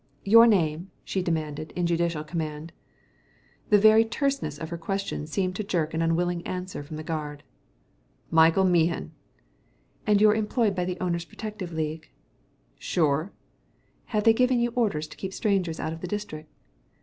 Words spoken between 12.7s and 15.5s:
"Sure." "Have they given you orders to keep